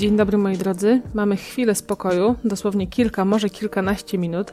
Dzień 0.00 0.16
dobry 0.16 0.38
moi 0.38 0.56
drodzy. 0.56 1.02
Mamy 1.14 1.36
chwilę 1.36 1.74
spokoju, 1.74 2.34
dosłownie 2.44 2.86
kilka, 2.86 3.24
może 3.24 3.50
kilkanaście 3.50 4.18
minut, 4.18 4.52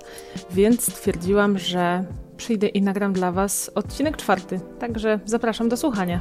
więc 0.51 0.93
stwierdziłam, 0.93 1.57
że 1.57 2.05
przyjdę 2.37 2.67
i 2.67 2.81
nagram 2.81 3.13
dla 3.13 3.31
Was 3.31 3.71
odcinek 3.75 4.17
czwarty. 4.17 4.59
Także 4.79 5.19
zapraszam 5.25 5.69
do 5.69 5.77
słuchania. 5.77 6.19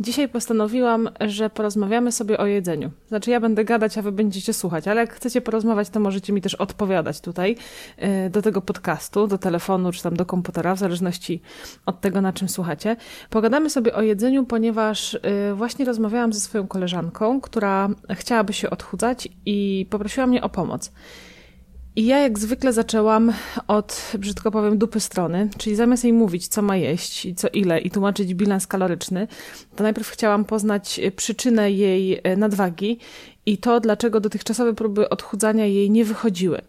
Dzisiaj 0.00 0.28
postanowiłam, 0.28 1.08
że 1.20 1.50
porozmawiamy 1.50 2.12
sobie 2.12 2.38
o 2.38 2.46
jedzeniu. 2.46 2.90
Znaczy, 3.08 3.30
ja 3.30 3.40
będę 3.40 3.64
gadać, 3.64 3.98
a 3.98 4.02
wy 4.02 4.12
będziecie 4.12 4.52
słuchać, 4.52 4.88
ale 4.88 5.00
jak 5.00 5.14
chcecie 5.14 5.40
porozmawiać, 5.40 5.90
to 5.90 6.00
możecie 6.00 6.32
mi 6.32 6.40
też 6.40 6.54
odpowiadać 6.54 7.20
tutaj 7.20 7.56
y, 8.26 8.30
do 8.30 8.42
tego 8.42 8.62
podcastu, 8.62 9.26
do 9.26 9.38
telefonu 9.38 9.92
czy 9.92 10.02
tam 10.02 10.16
do 10.16 10.26
komputera, 10.26 10.74
w 10.74 10.78
zależności 10.78 11.40
od 11.86 12.00
tego, 12.00 12.20
na 12.20 12.32
czym 12.32 12.48
słuchacie. 12.48 12.96
Pogadamy 13.30 13.70
sobie 13.70 13.94
o 13.94 14.02
jedzeniu, 14.02 14.44
ponieważ 14.44 15.14
y, 15.14 15.20
właśnie 15.54 15.84
rozmawiałam 15.84 16.32
ze 16.32 16.40
swoją 16.40 16.66
koleżanką, 16.66 17.40
która 17.40 17.88
chciałaby 18.10 18.52
się 18.52 18.70
odchudzać 18.70 19.28
i 19.46 19.86
poprosiła 19.90 20.26
mnie 20.26 20.42
o 20.42 20.48
pomoc. 20.48 20.92
I 21.96 22.06
ja 22.06 22.18
jak 22.18 22.38
zwykle 22.38 22.72
zaczęłam 22.72 23.32
od, 23.68 24.12
brzydko 24.18 24.50
powiem, 24.50 24.78
dupy 24.78 25.00
strony, 25.00 25.48
czyli 25.58 25.76
zamiast 25.76 26.04
jej 26.04 26.12
mówić, 26.12 26.48
co 26.48 26.62
ma 26.62 26.76
jeść 26.76 27.26
i 27.26 27.34
co 27.34 27.48
ile 27.48 27.80
i 27.80 27.90
tłumaczyć 27.90 28.34
bilans 28.34 28.66
kaloryczny, 28.66 29.28
to 29.76 29.82
najpierw 29.82 30.08
chciałam 30.08 30.44
poznać 30.44 31.00
przyczynę 31.16 31.70
jej 31.70 32.20
e, 32.22 32.36
nadwagi 32.36 32.98
i 33.46 33.58
to, 33.58 33.80
dlaczego 33.80 34.20
dotychczasowe 34.20 34.74
próby 34.74 35.08
odchudzania 35.08 35.66
jej 35.66 35.90
nie 35.90 36.04
wychodziły. 36.04 36.62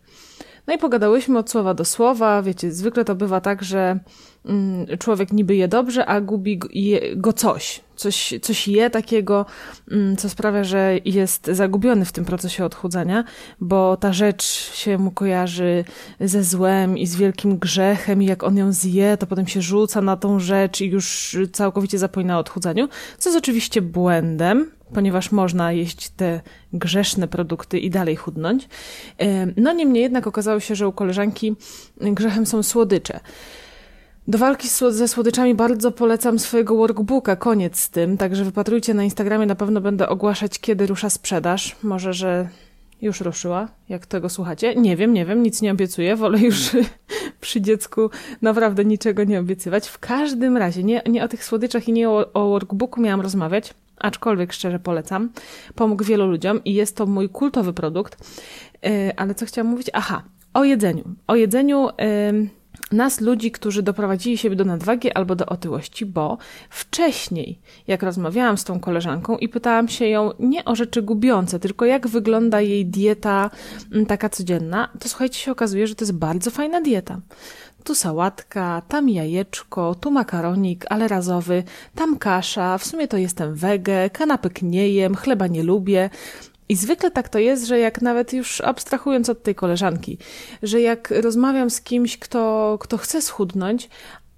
No 0.68 0.73
i 0.73 0.78
pogadałyśmy 0.78 1.40
od 1.40 1.50
słowa 1.50 1.73
do 1.73 1.86
słowa. 1.86 2.42
Wiecie, 2.42 2.72
zwykle 2.72 3.06
to 3.06 3.16
bywa 3.16 3.42
tak, 3.42 3.64
że 3.64 4.00
mm, 4.46 4.86
człowiek 5.00 5.32
niby 5.32 5.56
je 5.56 5.68
dobrze, 5.68 6.06
a 6.06 6.22
gubi 6.22 6.59
go 7.16 7.34
coś. 7.34 7.82
Coś, 7.96 8.34
coś 8.42 8.68
je 8.68 8.90
takiego, 8.90 9.46
mm, 9.92 10.16
co 10.18 10.30
sprawia, 10.30 10.64
że 10.64 10.98
jest 11.06 11.46
zagubiony 11.46 12.06
w 12.06 12.12
tym 12.12 12.26
procesie 12.26 12.66
odchudzania, 12.66 13.24
bo 13.59 13.98
ta 13.98 14.14
rzecz 14.14 14.44
się 14.74 14.98
mu 14.98 15.12
kojarzy 15.12 15.86
ze 16.20 16.44
złem 16.44 16.98
i 16.98 17.08
z 17.08 17.16
wielkim 17.16 17.58
grzechem, 17.58 18.24
i 18.24 18.26
jak 18.26 18.44
on 18.44 18.58
ją 18.58 18.72
zje, 18.72 19.18
to 19.18 19.28
potem 19.28 19.48
się 19.48 19.62
rzuca 19.62 20.02
na 20.02 20.18
tą 20.18 20.40
rzecz 20.40 20.81
i 20.81 20.86
już 20.86 21.38
całkowicie 21.54 21.98
zapomina 21.98 22.38
o 22.38 22.40
odchudzaniu, 22.40 22.88
co 23.18 23.30
jest 23.30 23.38
oczywiście 23.38 23.81
błędem, 23.81 24.72
ponieważ 24.94 25.32
można 25.32 25.72
jeść 25.72 26.10
te 26.10 26.42
grzeszne 26.74 27.28
produkty 27.28 27.80
i 27.80 27.90
dalej 27.90 28.16
chudnąć. 28.16 28.68
No 29.58 29.74
niemniej 29.74 30.04
jednak 30.04 30.28
okazało 30.28 30.60
się, 30.60 30.76
że 30.76 30.88
u 30.88 30.92
koleżanki 30.92 31.56
grzechem 32.02 32.46
są 32.46 32.64
słodycze. 32.64 33.20
Do 34.28 34.38
walki 34.38 34.68
ze 34.90 35.08
słodyczami 35.08 35.56
bardzo 35.56 35.92
polecam 35.92 36.40
swojego 36.40 36.76
workbooka, 36.76 37.36
koniec 37.36 37.80
z 37.80 37.90
tym, 37.90 38.18
także 38.18 38.44
wypatrujcie 38.44 38.94
na 38.94 39.04
Instagramie, 39.04 39.46
na 39.46 39.56
pewno 39.56 39.82
będę 39.82 40.10
ogłaszać, 40.10 40.60
kiedy 40.60 40.88
rusza 40.88 41.10
sprzedaż. 41.10 41.76
Może, 41.84 42.14
że 42.14 42.50
już 43.02 43.22
ruszyła, 43.22 43.68
jak 43.90 44.06
tego 44.06 44.30
słuchacie. 44.30 44.76
Nie 44.76 44.96
wiem, 44.96 45.14
nie 45.14 45.26
wiem, 45.26 45.44
nic 45.44 45.62
nie 45.62 45.72
obiecuję, 45.72 46.16
wolę 46.16 46.40
już 46.40 46.70
przy 47.42 47.62
dziecku 47.62 48.10
naprawdę 48.42 48.86
niczego 48.86 49.24
nie 49.24 49.40
obiecywać. 49.40 49.88
W 49.88 50.00
każdym 50.00 50.58
razie, 50.58 50.84
nie, 50.84 51.02
nie 51.10 51.24
o 51.24 51.28
tych 51.28 51.44
słodyczach 51.44 51.88
i 51.88 51.94
nie 51.94 52.10
o, 52.10 52.34
o 52.34 52.50
workbooku 52.50 53.02
miałam 53.02 53.22
rozmawiać, 53.22 53.74
aczkolwiek 54.00 54.53
szczerze 54.53 54.80
polecam. 54.80 55.30
Pomógł 55.76 56.03
wielu 56.03 56.28
ludziom 56.28 56.64
i 56.64 56.73
jest 56.73 56.95
to 56.95 57.06
mój 57.06 57.30
kultowy 57.30 57.74
produkt. 57.74 58.18
Yy, 58.84 59.16
ale 59.16 59.35
co 59.35 59.46
chciałam 59.46 59.72
mówić? 59.72 59.90
Aha, 59.94 60.24
o 60.53 60.63
jedzeniu. 60.63 61.03
O 61.28 61.35
jedzeniu 61.35 61.88
nas, 62.91 63.22
ludzi, 63.22 63.52
którzy 63.52 63.84
doprowadzili 63.84 64.38
siebie 64.38 64.56
do 64.56 64.66
nadwagi 64.66 65.12
albo 65.12 65.35
do 65.35 65.46
otyłości, 65.46 66.06
bo 66.06 66.38
wcześniej, 66.69 67.59
jak 67.88 68.03
rozmawiałam 68.03 68.58
z 68.58 68.63
tą 68.63 68.80
koleżanką 68.80 69.38
i 69.38 69.50
pytałam 69.50 69.88
się 69.88 70.08
ją 70.08 70.31
nie 70.40 70.66
o 70.66 70.75
rzeczy 70.75 71.02
gubiące, 71.02 71.59
tylko 71.59 71.85
jak 71.85 72.08
wygląda 72.08 72.62
jej 72.62 72.85
dieta 72.85 73.50
taka 74.08 74.29
codzienna, 74.29 74.90
to 75.00 75.09
słuchajcie, 75.09 75.40
się 75.40 75.52
okazuje, 75.52 75.88
że 75.88 75.96
to 75.96 76.06
jest 76.06 76.14
bardzo 76.14 76.52
fajna 76.52 76.81
dieta 76.81 77.22
tu 77.88 77.96
sałatka, 77.96 78.81
tam 78.88 79.09
jajeczko, 79.09 79.96
tu 79.96 80.12
makaronik, 80.12 80.86
ale 80.90 81.08
razowy, 81.08 81.64
tam 81.96 82.18
kasza, 82.18 82.78
w 82.78 82.86
sumie 82.86 83.08
to 83.08 83.18
jestem 83.18 83.56
wege, 83.56 84.09
kanapek 84.09 84.62
nie 84.62 84.90
jem, 84.90 85.16
chleba 85.16 85.48
nie 85.48 85.64
lubię. 85.64 86.09
I 86.70 86.76
zwykle 86.76 87.12
tak 87.12 87.30
to 87.30 87.40
jest, 87.40 87.66
że 87.68 87.80
jak 87.80 88.02
nawet 88.02 88.34
już 88.34 88.62
abstrahując 88.62 89.30
od 89.30 89.44
tej 89.44 89.56
koleżanki, 89.56 90.18
że 90.64 90.81
jak 90.81 91.14
rozmawiam 91.22 91.70
z 91.70 91.81
kimś, 91.81 92.18
kto, 92.18 92.78
kto 92.81 92.97
chce 92.97 93.22
schudnąć, 93.22 93.90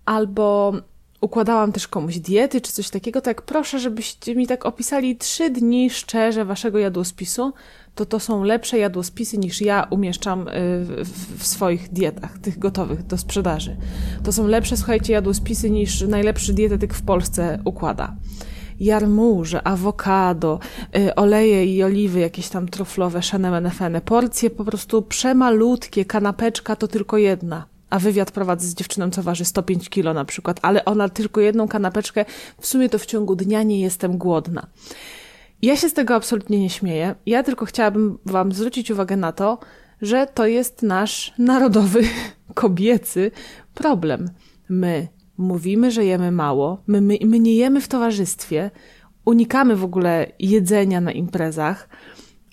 albo 0.06 0.74
układałam 1.22 1.72
też 1.72 1.88
komuś 1.88 2.18
diety 2.18 2.62
czy 2.62 2.72
coś 2.72 2.90
takiego, 2.90 3.22
to 3.22 3.30
jak 3.30 3.42
proszę, 3.42 3.80
żebyście 3.80 4.36
mi 4.36 4.48
tak 4.48 4.66
opisali 4.66 5.16
trzy 5.16 5.50
dni 5.50 5.90
szczerze 5.90 6.46
waszego 6.46 6.80
jadłospisu, 6.80 7.54
to 7.96 8.06
to 8.06 8.20
są 8.20 8.44
lepsze 8.44 8.78
jadłospisy 8.78 9.38
niż 9.38 9.62
ja 9.62 9.88
umieszczam 9.90 10.48
y, 10.48 10.52
w, 11.04 11.40
w 11.40 11.48
swoich 11.48 11.90
dietach, 11.94 12.40
tych 12.40 12.60
gotowych 12.60 13.04
do 13.04 13.18
sprzedaży. 13.18 13.78
To 14.24 14.32
są 14.32 14.48
lepsze, 14.48 14.78
słuchajcie, 14.78 15.14
jadłospisy 15.14 15.70
niż 15.70 16.02
najlepszy 16.02 16.54
dietetyk 16.54 16.94
w 16.94 17.02
Polsce 17.02 17.60
układa 17.66 18.16
jarmuże, 18.80 19.68
awokado, 19.68 20.60
y, 20.98 21.16
oleje 21.16 21.66
i 21.76 21.84
oliwy, 21.84 22.20
jakieś 22.20 22.50
tam 22.50 22.68
truflowe, 22.68 23.24
szenemenefene, 23.24 24.02
porcje 24.02 24.50
po 24.50 24.66
prostu 24.66 25.02
przemalutkie, 25.02 26.06
kanapeczka 26.06 26.76
to 26.76 26.88
tylko 26.88 27.18
jedna. 27.18 27.66
A 27.90 28.00
wywiad 28.00 28.32
prowadzę 28.32 28.68
z 28.68 28.76
dziewczyną, 28.76 29.10
co 29.10 29.24
waży 29.24 29.46
105 29.46 29.90
kilo 29.90 30.14
na 30.14 30.26
przykład, 30.26 30.60
ale 30.62 30.86
ona 30.86 31.10
tylko 31.10 31.42
jedną 31.42 31.68
kanapeczkę, 31.68 32.26
w 32.62 32.68
sumie 32.68 32.90
to 32.90 33.00
w 33.00 33.06
ciągu 33.06 33.36
dnia 33.36 33.64
nie 33.64 33.82
jestem 33.82 34.18
głodna. 34.18 34.68
Ja 35.62 35.76
się 35.76 35.90
z 35.90 35.94
tego 35.94 36.16
absolutnie 36.16 36.60
nie 36.60 36.70
śmieję. 36.70 37.16
Ja 37.26 37.44
tylko 37.44 37.66
chciałabym 37.66 38.18
Wam 38.26 38.52
zwrócić 38.52 38.92
uwagę 38.92 39.18
na 39.18 39.32
to, 39.32 39.60
że 40.02 40.28
to 40.28 40.48
jest 40.48 40.84
nasz 40.84 41.34
narodowy, 41.38 42.02
kobiecy 42.54 43.32
problem. 43.74 44.30
My 44.70 45.08
mówimy, 45.38 45.92
że 45.92 46.06
jemy 46.06 46.32
mało, 46.32 46.84
my, 46.88 47.02
my, 47.02 47.18
my 47.26 47.40
nie 47.40 47.56
jemy 47.56 47.82
w 47.82 47.88
towarzystwie, 47.88 48.72
unikamy 49.26 49.76
w 49.76 49.84
ogóle 49.84 50.32
jedzenia 50.40 51.02
na 51.02 51.12
imprezach, 51.12 51.90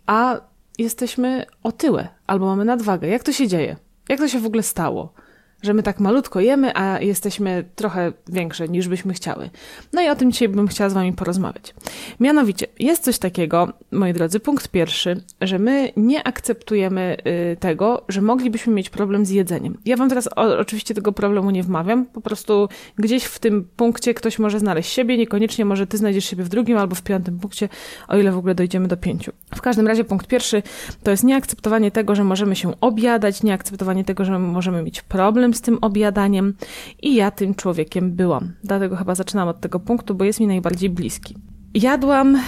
a 0.07 0.41
jesteśmy 0.79 1.47
otyłe 1.63 2.09
albo 2.27 2.47
mamy 2.47 2.65
nadwagę. 2.65 3.09
Jak 3.09 3.23
to 3.23 3.33
się 3.33 3.49
dzieje? 3.49 3.77
Jak 4.09 4.19
to 4.19 4.29
się 4.29 4.41
w 4.41 4.47
ogóle 4.47 4.63
stało? 4.63 5.13
Że 5.63 5.75
my 5.75 5.83
tak 5.83 6.01
malutko 6.01 6.41
jemy, 6.41 6.77
a 6.77 7.01
jesteśmy 7.01 7.65
trochę 7.75 8.13
większe 8.29 8.69
niż 8.69 8.89
byśmy 8.89 9.15
chciały. 9.15 9.51
No 9.93 10.03
i 10.03 10.09
o 10.09 10.17
tym 10.17 10.33
dzisiaj 10.33 10.49
bym 10.49 10.69
chciała 10.69 10.91
z 10.91 10.93
Wami 10.93 11.13
porozmawiać. 11.13 11.75
Mianowicie, 12.21 12.67
jest 12.79 13.05
coś 13.05 13.19
takiego, 13.19 13.73
moi 13.93 14.13
drodzy, 14.13 14.41
punkt 14.41 14.69
pierwszy, 14.69 15.23
że 15.41 15.59
my 15.59 15.93
nie 15.97 16.27
akceptujemy 16.27 17.17
y, 17.53 17.57
tego, 17.57 18.05
że 18.09 18.23
moglibyśmy 18.23 18.73
mieć 18.73 18.91
problem 18.91 19.27
z 19.27 19.31
jedzeniem. 19.31 19.79
Ja 19.85 19.97
Wam 19.97 20.09
teraz 20.09 20.29
o, 20.37 20.59
oczywiście 20.59 20.95
tego 20.95 21.13
problemu 21.13 21.51
nie 21.51 21.63
wmawiam, 21.63 22.07
po 22.07 22.21
prostu 22.21 22.69
gdzieś 22.99 23.25
w 23.25 23.39
tym 23.39 23.69
punkcie 23.77 24.15
ktoś 24.15 24.39
może 24.39 24.61
znaleźć 24.61 24.93
siebie, 24.93 25.19
niekoniecznie 25.19 25.65
może 25.65 25.87
Ty 25.87 25.97
znajdziesz 25.97 26.25
siebie 26.25 26.45
w 26.45 26.49
drugim 26.49 26.79
albo 26.79 26.95
w 26.95 27.03
piątym 27.03 27.39
punkcie, 27.39 27.69
o 28.09 28.19
ile 28.19 28.33
w 28.33 28.39
ogóle 28.39 28.55
dojdziemy 28.55 28.89
do 28.89 28.97
pięciu. 28.97 29.33
W 29.55 29.61
każdym 29.61 29.87
razie 29.87 30.05
punkt 30.05 30.27
pierwszy 30.27 30.63
to 31.03 31.11
jest 31.11 31.25
nieakceptowanie 31.25 31.91
tego, 31.91 32.15
że 32.15 32.25
możemy 32.25 32.57
się 32.57 32.81
obiadać, 32.81 33.43
nieakceptowanie 33.43 34.05
tego, 34.05 34.25
że 34.25 34.39
możemy 34.39 34.83
mieć 34.83 35.03
problem 35.03 35.46
z 35.55 35.61
tym 35.61 35.79
objadaniem 35.81 36.55
i 37.03 37.15
ja 37.15 37.31
tym 37.31 37.55
człowiekiem 37.55 38.13
byłam. 38.13 38.53
Dlatego 38.65 38.97
chyba 38.97 39.15
zaczynam 39.15 39.49
od 39.49 39.61
tego 39.61 39.81
punktu, 39.81 40.15
bo 40.15 40.25
jest 40.25 40.41
mi 40.41 40.47
najbardziej 40.47 40.91
bliski. 40.91 41.37
Jadłam 41.75 42.39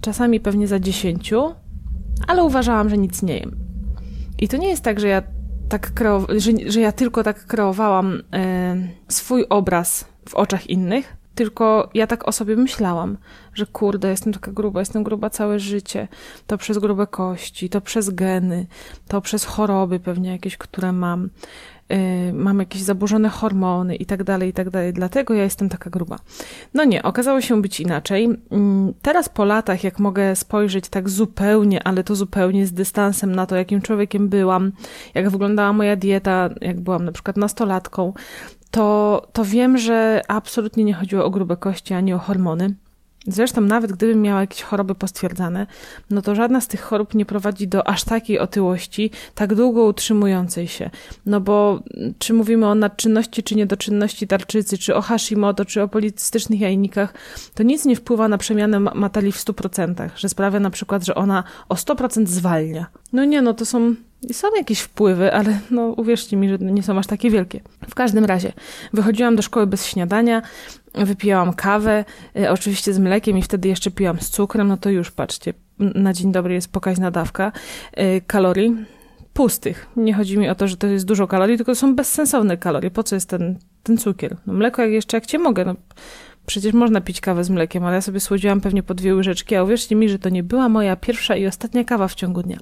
czasami 0.00 0.40
pewnie 0.40 0.68
za 0.68 0.80
dziesięciu, 0.80 1.54
ale 2.28 2.44
uważałam, 2.44 2.88
że 2.88 2.98
nic 2.98 3.22
nie 3.22 3.38
jem. 3.38 3.56
I 4.38 4.48
to 4.48 4.56
nie 4.56 4.68
jest 4.68 4.82
tak, 4.82 5.00
że 5.00 5.08
ja 5.08 5.22
tak 5.68 5.92
że, 6.36 6.52
że 6.66 6.80
ja 6.80 6.92
tylko 6.92 7.22
tak 7.22 7.46
kreowałam 7.46 8.22
e, 8.32 8.76
swój 9.08 9.44
obraz 9.48 10.08
w 10.28 10.34
oczach 10.34 10.70
innych, 10.70 11.15
tylko 11.36 11.90
ja 11.94 12.06
tak 12.06 12.28
o 12.28 12.32
sobie 12.32 12.56
myślałam, 12.56 13.16
że 13.54 13.66
kurde, 13.66 14.10
jestem 14.10 14.32
taka 14.32 14.52
gruba, 14.52 14.80
jestem 14.80 15.02
gruba 15.02 15.30
całe 15.30 15.58
życie. 15.58 16.08
To 16.46 16.58
przez 16.58 16.78
grube 16.78 17.06
kości, 17.06 17.68
to 17.68 17.80
przez 17.80 18.10
geny, 18.10 18.66
to 19.08 19.20
przez 19.20 19.44
choroby 19.44 20.00
pewnie 20.00 20.30
jakieś, 20.30 20.56
które 20.56 20.92
mam. 20.92 21.28
Y, 21.92 22.32
mam 22.32 22.58
jakieś 22.58 22.82
zaburzone 22.82 23.28
hormony 23.28 23.96
i 23.96 24.06
tak 24.06 24.24
dalej, 24.24 24.48
i 24.48 24.52
tak 24.52 24.70
dalej, 24.70 24.92
dlatego 24.92 25.34
ja 25.34 25.42
jestem 25.42 25.68
taka 25.68 25.90
gruba. 25.90 26.18
No 26.74 26.84
nie, 26.84 27.02
okazało 27.02 27.40
się 27.40 27.62
być 27.62 27.80
inaczej. 27.80 28.24
Mm, 28.50 28.94
teraz 29.02 29.28
po 29.28 29.44
latach, 29.44 29.84
jak 29.84 29.98
mogę 29.98 30.36
spojrzeć 30.36 30.88
tak 30.88 31.08
zupełnie, 31.08 31.82
ale 31.82 32.04
to 32.04 32.14
zupełnie 32.14 32.66
z 32.66 32.72
dystansem 32.72 33.34
na 33.34 33.46
to, 33.46 33.56
jakim 33.56 33.82
człowiekiem 33.82 34.28
byłam, 34.28 34.72
jak 35.14 35.30
wyglądała 35.30 35.72
moja 35.72 35.96
dieta, 35.96 36.50
jak 36.60 36.80
byłam 36.80 37.04
na 37.04 37.12
przykład 37.12 37.36
nastolatką, 37.36 38.12
to, 38.76 39.22
to 39.32 39.44
wiem, 39.44 39.78
że 39.78 40.22
absolutnie 40.28 40.84
nie 40.84 40.94
chodziło 40.94 41.24
o 41.24 41.30
grube 41.30 41.56
kości 41.56 41.94
ani 41.94 42.12
o 42.12 42.18
hormony. 42.18 42.74
Zresztą 43.26 43.60
nawet 43.60 43.92
gdybym 43.92 44.22
miała 44.22 44.40
jakieś 44.40 44.62
choroby 44.62 44.94
postwierdzane, 44.94 45.66
no 46.10 46.22
to 46.22 46.34
żadna 46.34 46.60
z 46.60 46.68
tych 46.68 46.80
chorób 46.80 47.14
nie 47.14 47.26
prowadzi 47.26 47.68
do 47.68 47.88
aż 47.88 48.04
takiej 48.04 48.38
otyłości, 48.38 49.10
tak 49.34 49.54
długo 49.54 49.84
utrzymującej 49.84 50.68
się. 50.68 50.90
No 51.26 51.40
bo 51.40 51.80
czy 52.18 52.34
mówimy 52.34 52.66
o 52.66 52.74
nadczynności, 52.74 53.42
czy 53.42 53.54
niedoczynności 53.54 54.26
tarczycy, 54.26 54.78
czy 54.78 54.94
o 54.94 55.00
Hashimoto, 55.00 55.64
czy 55.64 55.82
o 55.82 55.88
policystycznych 55.88 56.60
jajnikach, 56.60 57.14
to 57.54 57.62
nic 57.62 57.84
nie 57.84 57.96
wpływa 57.96 58.28
na 58.28 58.38
przemianę 58.38 58.80
matali 58.80 59.32
w 59.32 59.36
100%, 59.36 60.08
że 60.16 60.28
sprawia 60.28 60.60
na 60.60 60.70
przykład, 60.70 61.04
że 61.04 61.14
ona 61.14 61.44
o 61.68 61.74
100% 61.74 62.26
zwalnia. 62.26 62.86
No 63.12 63.24
nie, 63.24 63.42
no 63.42 63.54
to 63.54 63.66
są 63.66 63.94
są 64.32 64.48
jakieś 64.56 64.80
wpływy, 64.80 65.32
ale 65.32 65.58
no 65.70 65.82
uwierzcie 65.86 66.36
mi, 66.36 66.48
że 66.48 66.58
nie 66.58 66.82
są 66.82 66.98
aż 66.98 67.06
takie 67.06 67.30
wielkie. 67.30 67.60
W 67.88 67.94
każdym 67.94 68.24
razie, 68.24 68.52
wychodziłam 68.92 69.36
do 69.36 69.42
szkoły 69.42 69.66
bez 69.66 69.86
śniadania, 69.86 70.42
wypijałam 70.94 71.54
kawę, 71.54 72.04
y, 72.36 72.50
oczywiście 72.50 72.92
z 72.92 72.98
mlekiem 72.98 73.38
i 73.38 73.42
wtedy 73.42 73.68
jeszcze 73.68 73.90
piłam 73.90 74.20
z 74.20 74.30
cukrem, 74.30 74.68
no 74.68 74.76
to 74.76 74.90
już 74.90 75.10
patrzcie, 75.10 75.54
na 75.78 76.12
dzień 76.12 76.32
dobry 76.32 76.54
jest 76.54 76.72
pokaźna 76.72 77.10
dawka 77.10 77.52
y, 77.98 78.22
kalorii 78.26 78.76
pustych. 79.32 79.86
Nie 79.96 80.14
chodzi 80.14 80.38
mi 80.38 80.48
o 80.48 80.54
to, 80.54 80.68
że 80.68 80.76
to 80.76 80.86
jest 80.86 81.04
dużo 81.04 81.26
kalorii, 81.26 81.56
tylko 81.56 81.72
to 81.72 81.76
są 81.76 81.96
bezsensowne 81.96 82.56
kalorie. 82.56 82.90
Po 82.90 83.02
co 83.02 83.16
jest 83.16 83.28
ten, 83.28 83.58
ten 83.82 83.98
cukier? 83.98 84.36
No 84.46 84.52
mleko 84.52 84.82
jak 84.82 84.90
jeszcze 84.90 85.16
jak 85.16 85.26
cię 85.26 85.38
mogę, 85.38 85.64
no 85.64 85.74
Przecież 86.46 86.72
można 86.72 87.00
pić 87.00 87.20
kawę 87.20 87.44
z 87.44 87.50
mlekiem, 87.50 87.84
ale 87.84 87.94
ja 87.94 88.00
sobie 88.00 88.20
słodziłam 88.20 88.60
pewnie 88.60 88.82
po 88.82 88.94
dwie 88.94 89.14
łyżeczki, 89.14 89.56
a 89.56 89.62
uwierzcie 89.62 89.96
mi, 89.96 90.08
że 90.08 90.18
to 90.18 90.28
nie 90.28 90.42
była 90.42 90.68
moja 90.68 90.96
pierwsza 90.96 91.36
i 91.36 91.46
ostatnia 91.46 91.84
kawa 91.84 92.08
w 92.08 92.14
ciągu 92.14 92.42
dnia. 92.42 92.58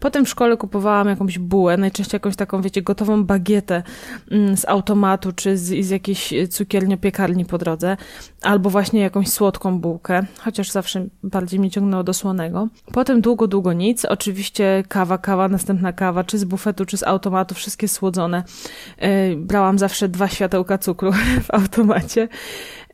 Potem 0.00 0.24
w 0.24 0.28
szkole 0.28 0.56
kupowałam 0.56 1.08
jakąś 1.08 1.38
bułę, 1.38 1.76
najczęściej 1.76 2.16
jakąś 2.16 2.36
taką, 2.36 2.62
wiecie, 2.62 2.82
gotową 2.82 3.24
bagietę 3.24 3.82
mm, 4.30 4.56
z 4.56 4.64
automatu, 4.64 5.32
czy 5.32 5.56
z, 5.56 5.86
z 5.86 5.90
jakiejś 5.90 6.34
cukierni-piekarni 6.50 7.44
po 7.44 7.58
drodze, 7.58 7.96
albo 8.42 8.70
właśnie 8.70 9.00
jakąś 9.00 9.28
słodką 9.28 9.80
bułkę, 9.80 10.26
chociaż 10.40 10.70
zawsze 10.70 11.06
bardziej 11.22 11.60
mnie 11.60 11.70
ciągnęło 11.70 12.04
do 12.04 12.14
słonego. 12.14 12.68
Potem 12.92 13.20
długo, 13.20 13.46
długo 13.46 13.72
nic. 13.72 14.04
Oczywiście 14.04 14.84
kawa, 14.88 15.18
kawa, 15.18 15.48
następna 15.48 15.92
kawa, 15.92 16.24
czy 16.24 16.38
z 16.38 16.44
bufetu, 16.44 16.86
czy 16.86 16.96
z 16.96 17.02
automatu, 17.02 17.54
wszystkie 17.54 17.88
słodzone. 17.88 18.42
Yy, 19.00 19.36
brałam 19.36 19.78
zawsze 19.78 20.08
dwa 20.08 20.28
światełka 20.28 20.78
cukru 20.78 21.12
w 21.46 21.54
automacie. 21.54 22.28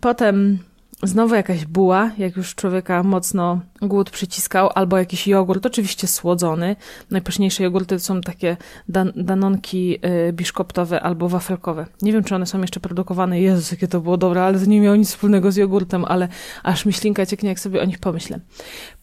Potem 0.02 0.58
znowu 1.02 1.34
jakaś 1.34 1.66
buła, 1.66 2.10
jak 2.18 2.36
już 2.36 2.54
człowieka 2.54 3.02
mocno 3.02 3.60
głód 3.82 4.10
przyciskał, 4.10 4.70
albo 4.74 4.98
jakiś 4.98 5.26
jogurt, 5.26 5.66
oczywiście 5.66 6.06
słodzony. 6.06 6.76
Najpyszniejsze 7.10 7.62
jogurty 7.62 7.98
są 7.98 8.20
takie 8.20 8.56
dan 8.88 9.12
danonki 9.16 9.98
y, 10.28 10.32
biszkoptowe 10.32 11.00
albo 11.00 11.28
wafelkowe. 11.28 11.86
Nie 12.02 12.12
wiem, 12.12 12.24
czy 12.24 12.34
one 12.34 12.46
są 12.46 12.60
jeszcze 12.60 12.80
produkowane. 12.80 13.40
Jezus, 13.40 13.70
jakie 13.70 13.88
to 13.88 14.00
było 14.00 14.16
dobre, 14.16 14.44
ale 14.44 14.58
to 14.58 14.66
nie 14.66 14.80
miało 14.80 14.96
nic 14.96 15.08
wspólnego 15.08 15.52
z 15.52 15.56
jogurtem, 15.56 16.04
ale 16.04 16.28
aż 16.62 16.86
mi 16.86 16.92
ślinka 16.92 17.26
cieknie, 17.26 17.48
jak 17.48 17.60
sobie 17.60 17.82
o 17.82 17.84
nich 17.84 17.98
pomyślę. 17.98 18.40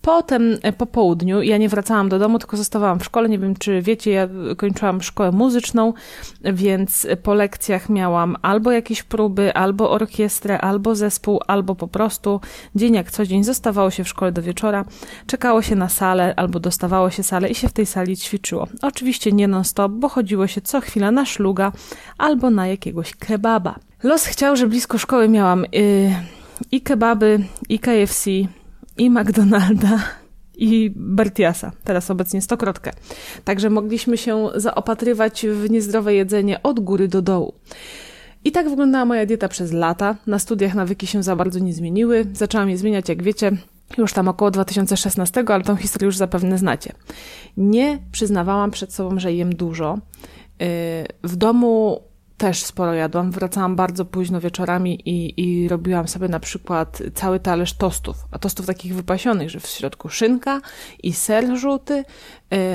Potem 0.02 0.58
e, 0.62 0.74
po 0.74 0.86
południu 0.86 1.42
ja 1.42 1.58
nie 1.58 1.70
wracałam 1.70 2.10
do 2.10 2.20
domu, 2.20 2.40
tylko 2.40 2.58
zostawałam 2.58 3.00
w 3.00 3.06
szkole. 3.06 3.30
Nie 3.30 3.40
wiem, 3.40 3.56
czy 3.56 3.82
wiecie, 3.82 4.12
ja 4.12 4.28
kończyłam 4.58 5.02
szkołę 5.02 5.32
muzyczną, 5.32 5.94
więc 6.42 7.08
po 7.24 7.34
lekcjach 7.34 7.90
miałam 7.90 8.36
albo 8.42 8.72
jakieś 8.72 9.04
próby, 9.04 9.54
albo 9.54 9.92
orkiestrę, 9.92 10.62
albo 10.62 10.96
zespół, 10.96 11.40
albo 11.48 11.76
po 11.76 11.88
prostu 11.88 12.42
dzień 12.76 12.94
jak 12.94 13.12
co 13.12 13.26
dzień 13.26 13.44
zostawało 13.44 13.92
się 13.92 14.04
w 14.04 14.08
szkole 14.08 14.32
do 14.32 14.42
wieczora, 14.70 14.86
czekało 15.28 15.62
się 15.62 15.76
na 15.76 15.90
salę, 15.90 16.34
albo 16.38 16.60
dostawało 16.60 17.10
się 17.10 17.24
salę 17.24 17.50
i 17.50 17.56
się 17.56 17.70
w 17.70 17.74
tej 17.74 17.86
sali 17.86 18.18
ćwiczyło. 18.18 18.68
Oczywiście 18.82 19.32
nie 19.32 19.48
non-stop, 19.48 19.92
bo 19.92 20.10
chodziło 20.10 20.48
się 20.48 20.62
co 20.62 20.82
chwila 20.82 21.12
na 21.12 21.26
szluga 21.26 21.72
albo 22.18 22.50
na 22.50 22.68
jakiegoś 22.68 23.16
kebaba. 23.16 23.76
Los 24.04 24.26
chciał, 24.26 24.56
że 24.56 24.68
blisko 24.68 24.98
szkoły 24.98 25.30
miałam 25.30 25.66
yy, 25.72 26.12
i 26.72 26.82
kebaby, 26.82 27.40
i 27.70 27.80
KFC, 27.80 28.30
i 28.98 29.10
McDonalda, 29.10 30.00
i 30.58 30.92
Bertiasa, 30.96 31.72
teraz 31.84 32.12
obecnie 32.12 32.42
stokrotkę. 32.42 32.92
Także 33.44 33.70
mogliśmy 33.70 34.18
się 34.18 34.50
zaopatrywać 34.56 35.46
w 35.46 35.70
niezdrowe 35.70 36.14
jedzenie 36.14 36.64
od 36.64 36.80
góry 36.80 37.08
do 37.08 37.22
dołu. 37.22 37.54
I 38.44 38.52
tak 38.52 38.70
wyglądała 38.70 39.06
moja 39.06 39.26
dieta 39.26 39.48
przez 39.48 39.72
lata. 39.72 40.16
Na 40.28 40.40
studiach 40.40 40.76
nawyki 40.76 41.08
się 41.08 41.24
za 41.24 41.36
bardzo 41.36 41.60
nie 41.60 41.74
zmieniły. 41.74 42.26
Zaczęłam 42.34 42.70
je 42.70 42.78
zmieniać, 42.78 43.10
jak 43.10 43.24
wiecie, 43.24 43.52
już 43.98 44.14
tam 44.14 44.28
około 44.28 44.52
2016, 44.52 45.44
ale 45.48 45.64
tą 45.64 45.76
historię 45.76 46.06
już 46.06 46.18
zapewne 46.18 46.58
znacie. 46.58 46.94
Nie 47.58 48.00
przyznawałam 48.12 48.72
przed 48.72 48.94
sobą, 48.94 49.20
że 49.20 49.34
jem 49.34 49.56
dużo. 49.56 49.98
Yy, 50.60 50.68
w 51.24 51.36
domu 51.36 52.02
też 52.40 52.64
sporo 52.64 52.94
jadłam. 52.94 53.32
Wracałam 53.32 53.76
bardzo 53.76 54.06
późno 54.06 54.42
wieczorami 54.42 55.10
i, 55.10 55.42
i 55.42 55.70
robiłam 55.70 56.08
sobie 56.08 56.28
na 56.28 56.40
przykład 56.40 57.02
cały 57.14 57.40
talerz 57.40 57.74
tostów. 57.74 58.18
A 58.32 58.40
tostów 58.40 58.66
takich 58.66 58.96
wypasionych, 58.96 59.50
że 59.50 59.60
w 59.60 59.68
środku 59.68 60.10
szynka 60.10 60.62
i 61.04 61.14
ser 61.14 61.58
żółty, 61.58 61.94
y, 61.94 62.06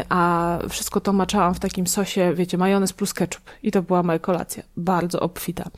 a 0.09 0.59
wszystko 0.69 1.01
to 1.01 1.13
maczałam 1.13 1.55
w 1.55 1.61
takim 1.61 1.87
sosie, 1.87 2.35
wiecie, 2.35 2.59
majonez 2.59 2.93
plus 2.93 3.15
ketchup. 3.15 3.45
I 3.63 3.71
to 3.71 3.83
była 3.83 4.03
moja 4.03 4.19
kolacja. 4.19 4.63
Bardzo 4.77 5.21
obfita. 5.21 5.71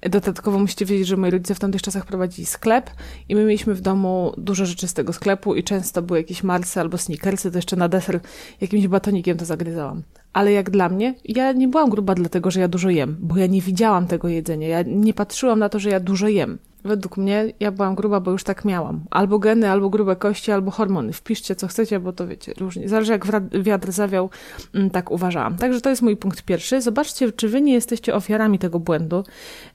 Dodatkowo 0.00 0.58
musicie 0.58 0.86
wiedzieć, 0.86 1.06
że 1.06 1.16
moi 1.16 1.30
rodzice 1.30 1.54
w 1.54 1.58
tamtych 1.58 1.82
czasach 1.82 2.06
prowadzili 2.06 2.46
sklep 2.46 2.90
i 3.28 3.34
my 3.34 3.44
mieliśmy 3.44 3.74
w 3.74 3.80
domu 3.80 4.32
dużo 4.38 4.66
rzeczy 4.66 4.88
z 4.88 4.94
tego 4.94 5.12
sklepu 5.12 5.54
i 5.54 5.64
często 5.64 6.02
były 6.02 6.18
jakieś 6.18 6.42
marsy 6.42 6.80
albo 6.80 6.98
sneakersy, 6.98 7.50
to 7.50 7.58
jeszcze 7.58 7.76
na 7.76 7.88
deser 7.88 8.20
jakimś 8.60 8.86
batonikiem 8.86 9.36
to 9.36 9.44
zagryzałam 9.44 10.02
ale 10.36 10.52
jak 10.52 10.70
dla 10.70 10.88
mnie, 10.88 11.14
ja 11.24 11.52
nie 11.52 11.68
byłam 11.68 11.90
gruba 11.90 12.14
dlatego, 12.14 12.50
że 12.50 12.60
ja 12.60 12.68
dużo 12.68 12.90
jem, 12.90 13.16
bo 13.20 13.36
ja 13.36 13.46
nie 13.46 13.60
widziałam 13.60 14.06
tego 14.06 14.28
jedzenia. 14.28 14.68
Ja 14.68 14.82
nie 14.82 15.14
patrzyłam 15.14 15.58
na 15.58 15.68
to, 15.68 15.78
że 15.78 15.90
ja 15.90 16.00
dużo 16.00 16.28
jem. 16.28 16.58
Według 16.84 17.16
mnie 17.16 17.52
ja 17.60 17.72
byłam 17.72 17.94
gruba, 17.94 18.20
bo 18.20 18.30
już 18.30 18.44
tak 18.44 18.64
miałam. 18.64 19.04
Albo 19.10 19.38
geny, 19.38 19.70
albo 19.70 19.90
grube 19.90 20.16
kości, 20.16 20.52
albo 20.52 20.70
hormony. 20.70 21.12
Wpiszcie 21.12 21.56
co 21.56 21.66
chcecie, 21.66 22.00
bo 22.00 22.12
to 22.12 22.26
wiecie, 22.26 22.52
różnie. 22.58 22.88
Zależy 22.88 23.12
jak 23.12 23.26
wiatr 23.62 23.92
zawiał, 23.92 24.30
mm, 24.74 24.90
tak 24.90 25.10
uważałam. 25.10 25.56
Także 25.56 25.80
to 25.80 25.90
jest 25.90 26.02
mój 26.02 26.16
punkt 26.16 26.42
pierwszy. 26.42 26.80
Zobaczcie, 26.80 27.32
czy 27.32 27.48
wy 27.48 27.60
nie 27.60 27.72
jesteście 27.72 28.14
ofiarami 28.14 28.58
tego 28.58 28.80
błędu. 28.80 29.24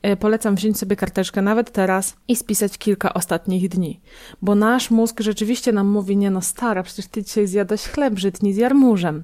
E, 0.01 0.17
polecam 0.17 0.55
wziąć 0.55 0.77
sobie 0.77 0.95
karteczkę 0.95 1.41
nawet 1.41 1.71
teraz 1.71 2.15
i 2.27 2.35
spisać 2.35 2.77
kilka 2.77 3.13
ostatnich 3.13 3.69
dni. 3.69 3.99
Bo 4.41 4.55
nasz 4.55 4.91
mózg 4.91 5.19
rzeczywiście 5.19 5.71
nam 5.71 5.87
mówi, 5.87 6.17
nie 6.17 6.31
no 6.31 6.41
stara, 6.41 6.83
przecież 6.83 7.07
ty 7.07 7.23
dzisiaj 7.23 7.47
zjadłeś 7.47 7.81
chleb 7.81 8.19
żytni 8.19 8.53
z 8.53 8.57
jarmużem 8.57 9.23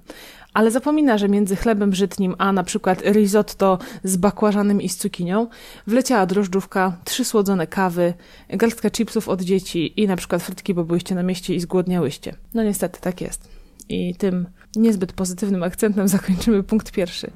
ale 0.53 0.71
zapomina, 0.71 1.17
że 1.17 1.29
między 1.29 1.55
chlebem 1.55 1.95
żytnim 1.95 2.35
a 2.37 2.51
na 2.51 2.63
przykład 2.63 3.01
risotto 3.05 3.79
z 4.03 4.17
bakłażanem 4.17 4.81
i 4.81 4.89
z 4.89 4.97
cukinią 4.97 5.47
wleciała 5.87 6.25
drożdżówka, 6.25 6.97
trzy 7.03 7.25
słodzone 7.25 7.67
kawy, 7.67 8.13
garstka 8.49 8.89
chipsów 8.89 9.29
od 9.29 9.41
dzieci 9.41 10.01
i 10.01 10.07
na 10.07 10.15
przykład 10.15 10.43
frytki, 10.43 10.73
bo 10.73 10.83
byłyście 10.83 11.15
na 11.15 11.23
mieście 11.23 11.55
i 11.55 11.59
zgłodniałyście. 11.59 12.35
No 12.53 12.63
niestety, 12.63 13.01
tak 13.01 13.21
jest. 13.21 13.49
I 13.89 14.15
tym 14.15 14.47
niezbyt 14.75 15.13
pozytywnym 15.13 15.63
akcentem 15.63 16.07
zakończymy 16.07 16.63
punkt 16.63 16.91
pierwszy. 16.91 17.31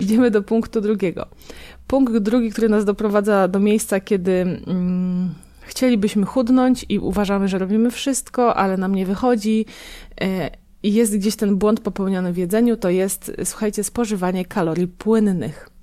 Idziemy 0.00 0.30
do 0.30 0.42
punktu 0.42 0.80
drugiego. 0.80 1.26
Punkt 1.86 2.18
drugi, 2.18 2.50
który 2.50 2.68
nas 2.68 2.84
doprowadza 2.84 3.48
do 3.48 3.60
miejsca, 3.60 4.00
kiedy 4.00 4.32
mm, 4.32 5.03
chcielibyśmy 5.66 6.26
chudnąć 6.26 6.86
i 6.88 6.98
uważamy, 6.98 7.48
że 7.48 7.58
robimy 7.58 7.90
wszystko, 7.90 8.56
ale 8.56 8.76
nam 8.76 8.94
nie 8.94 9.06
wychodzi. 9.06 9.66
E, 10.20 10.50
I 10.82 10.94
jest 10.94 11.16
gdzieś 11.16 11.36
ten 11.36 11.56
błąd 11.56 11.80
popełniony 11.80 12.32
w 12.32 12.36
jedzeniu, 12.36 12.76
to 12.76 12.90
jest, 12.90 13.32
słuchajcie, 13.44 13.84
spożywanie 13.84 14.44
kalorii 14.44 14.88
płynnych. 14.88 15.74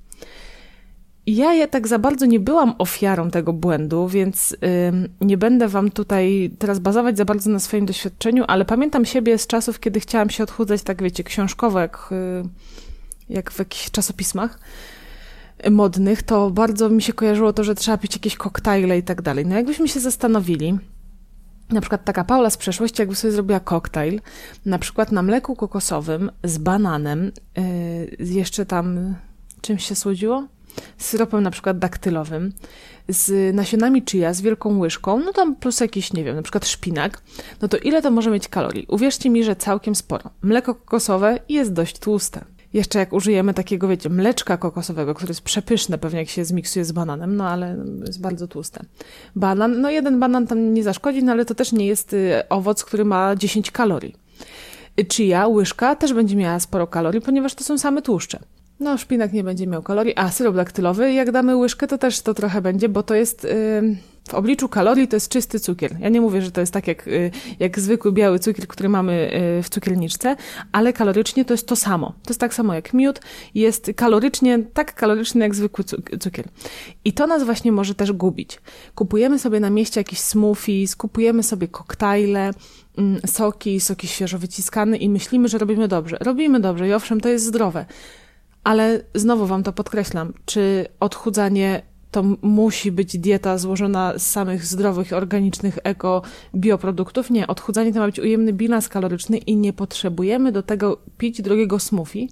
Ja 1.27 1.53
je 1.53 1.67
tak 1.67 1.87
za 1.87 1.99
bardzo 1.99 2.25
nie 2.25 2.39
byłam 2.39 2.75
ofiarą 2.77 3.31
tego 3.31 3.53
błędu, 3.53 4.07
więc 4.07 4.55
nie 5.21 5.37
będę 5.37 5.67
wam 5.67 5.91
tutaj 5.91 6.51
teraz 6.59 6.79
bazować 6.79 7.17
za 7.17 7.25
bardzo 7.25 7.49
na 7.49 7.59
swoim 7.59 7.85
doświadczeniu, 7.85 8.43
ale 8.47 8.65
pamiętam 8.65 9.05
siebie 9.05 9.37
z 9.37 9.47
czasów, 9.47 9.79
kiedy 9.79 9.99
chciałam 9.99 10.29
się 10.29 10.43
odchudzać, 10.43 10.81
tak 10.83 11.03
wiecie, 11.03 11.23
książkowo, 11.23 11.79
jak, 11.79 12.09
y, 12.11 13.33
jak 13.33 13.51
w 13.51 13.59
jakichś 13.59 13.91
czasopismach 13.91 14.59
modnych, 15.71 16.23
to 16.23 16.49
bardzo 16.49 16.89
mi 16.89 17.01
się 17.01 17.13
kojarzyło 17.13 17.53
to, 17.53 17.63
że 17.63 17.75
trzeba 17.75 17.97
pić 17.97 18.13
jakieś 18.13 18.35
koktajle 18.35 18.97
i 18.97 19.03
tak 19.03 19.21
dalej. 19.21 19.45
No 19.45 19.55
jakbyśmy 19.55 19.87
się 19.87 19.99
zastanowili, 19.99 20.77
na 21.69 21.81
przykład 21.81 22.05
taka 22.05 22.23
Paula 22.23 22.49
z 22.49 22.57
przeszłości, 22.57 23.01
jakby 23.01 23.15
sobie 23.15 23.31
zrobiła 23.31 23.59
koktajl, 23.59 24.21
na 24.65 24.79
przykład 24.79 25.11
na 25.11 25.23
mleku 25.23 25.55
kokosowym 25.55 26.31
z 26.43 26.57
bananem, 26.57 27.31
yy, 28.19 28.25
jeszcze 28.25 28.65
tam 28.65 29.15
czymś 29.61 29.85
się 29.85 29.95
słodziło? 29.95 30.47
Z 30.97 31.05
syropem 31.05 31.43
na 31.43 31.51
przykład 31.51 31.79
daktylowym, 31.79 32.53
z 33.07 33.55
nasionami 33.55 34.03
chia, 34.11 34.33
z 34.33 34.41
wielką 34.41 34.79
łyżką, 34.79 35.19
no 35.19 35.33
tam 35.33 35.55
plus 35.55 35.79
jakiś, 35.79 36.13
nie 36.13 36.23
wiem, 36.23 36.35
na 36.35 36.41
przykład 36.41 36.67
szpinak, 36.67 37.21
no 37.61 37.67
to 37.67 37.77
ile 37.77 38.01
to 38.01 38.11
może 38.11 38.31
mieć 38.31 38.47
kalorii? 38.47 38.85
Uwierzcie 38.89 39.29
mi, 39.29 39.43
że 39.43 39.55
całkiem 39.55 39.95
sporo. 39.95 40.29
Mleko 40.41 40.75
kokosowe 40.75 41.39
jest 41.49 41.73
dość 41.73 41.99
tłuste. 41.99 42.45
Jeszcze 42.73 42.99
jak 42.99 43.13
użyjemy 43.13 43.53
takiego, 43.53 43.87
wiecie, 43.87 44.09
mleczka 44.09 44.57
kokosowego, 44.57 45.13
które 45.13 45.29
jest 45.29 45.41
przepyszne 45.41 45.97
pewnie 45.97 46.19
jak 46.19 46.29
się 46.29 46.45
zmiksuje 46.45 46.85
z 46.85 46.91
bananem, 46.91 47.35
no 47.35 47.49
ale 47.49 47.77
jest 48.07 48.21
bardzo 48.21 48.47
tłuste. 48.47 48.85
Banan, 49.35 49.81
no 49.81 49.89
jeden 49.89 50.19
banan 50.19 50.47
tam 50.47 50.73
nie 50.73 50.83
zaszkodzi, 50.83 51.23
no 51.23 51.31
ale 51.31 51.45
to 51.45 51.55
też 51.55 51.71
nie 51.71 51.87
jest 51.87 52.13
y, 52.13 52.49
owoc, 52.49 52.83
który 52.83 53.05
ma 53.05 53.35
10 53.35 53.71
kalorii. 53.71 54.15
Chia, 55.13 55.47
łyżka, 55.47 55.95
też 55.95 56.13
będzie 56.13 56.35
miała 56.35 56.59
sporo 56.59 56.87
kalorii, 56.87 57.21
ponieważ 57.21 57.55
to 57.55 57.63
są 57.63 57.77
same 57.77 58.01
tłuszcze. 58.01 58.39
No, 58.79 58.97
szpinak 58.97 59.33
nie 59.33 59.43
będzie 59.43 59.67
miał 59.67 59.83
kalorii, 59.83 60.13
a 60.15 60.29
syrop 60.29 60.55
daktylowy, 60.55 61.13
jak 61.13 61.31
damy 61.31 61.55
łyżkę, 61.55 61.87
to 61.87 61.97
też 61.97 62.21
to 62.21 62.33
trochę 62.33 62.61
będzie, 62.61 62.89
bo 62.89 63.03
to 63.03 63.15
jest... 63.15 63.43
Yy 63.43 64.10
w 64.29 64.33
obliczu 64.33 64.69
kalorii 64.69 65.07
to 65.07 65.15
jest 65.15 65.29
czysty 65.29 65.59
cukier. 65.59 65.95
Ja 65.99 66.09
nie 66.09 66.21
mówię, 66.21 66.41
że 66.41 66.51
to 66.51 66.61
jest 66.61 66.73
tak 66.73 66.87
jak, 66.87 67.07
y, 67.07 67.31
jak 67.59 67.79
zwykły 67.79 68.11
biały 68.11 68.39
cukier, 68.39 68.67
który 68.67 68.89
mamy 68.89 69.31
y, 69.59 69.63
w 69.63 69.69
cukierniczce, 69.69 70.35
ale 70.71 70.93
kalorycznie 70.93 71.45
to 71.45 71.53
jest 71.53 71.67
to 71.67 71.75
samo. 71.75 72.07
To 72.07 72.29
jest 72.29 72.39
tak 72.39 72.53
samo 72.53 72.73
jak 72.73 72.93
miód, 72.93 73.21
jest 73.55 73.91
kalorycznie 73.95 74.59
tak 74.73 74.95
kaloryczny 74.95 75.41
jak 75.41 75.55
zwykły 75.55 75.83
cukier. 76.19 76.45
I 77.05 77.13
to 77.13 77.27
nas 77.27 77.43
właśnie 77.43 77.71
może 77.71 77.95
też 77.95 78.11
gubić. 78.11 78.59
Kupujemy 78.95 79.39
sobie 79.39 79.59
na 79.59 79.69
mieście 79.69 79.99
jakiś 79.99 80.19
smoothies, 80.19 80.95
kupujemy 80.95 81.43
sobie 81.43 81.67
koktajle, 81.67 82.51
mm, 82.97 83.21
soki, 83.25 83.79
soki 83.79 84.07
świeżo 84.07 84.37
wyciskane 84.39 84.97
i 84.97 85.09
myślimy, 85.09 85.47
że 85.47 85.57
robimy 85.57 85.87
dobrze. 85.87 86.17
Robimy 86.19 86.59
dobrze 86.59 86.87
i 86.87 86.93
owszem, 86.93 87.21
to 87.21 87.29
jest 87.29 87.45
zdrowe. 87.45 87.85
Ale 88.63 89.01
znowu 89.15 89.45
Wam 89.45 89.63
to 89.63 89.73
podkreślam, 89.73 90.33
czy 90.45 90.85
odchudzanie 90.99 91.90
to 92.11 92.23
musi 92.41 92.91
być 92.91 93.17
dieta 93.17 93.57
złożona 93.57 94.13
z 94.17 94.27
samych 94.27 94.65
zdrowych, 94.65 95.13
organicznych, 95.13 95.79
eko, 95.83 96.21
bioproduktów. 96.55 97.29
Nie, 97.29 97.47
odchudzanie 97.47 97.93
to 97.93 97.99
ma 97.99 98.05
być 98.05 98.19
ujemny 98.19 98.53
bilans 98.53 98.89
kaloryczny 98.89 99.37
i 99.37 99.55
nie 99.55 99.73
potrzebujemy 99.73 100.51
do 100.51 100.63
tego 100.63 100.97
pić 101.17 101.41
drogiego 101.41 101.79
smoothie, 101.79 102.27